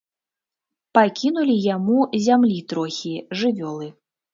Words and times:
Пакінулі 0.99 1.55
яму 1.75 2.01
зямлі 2.31 2.59
трохі, 2.75 3.17
жывёлы. 3.41 3.97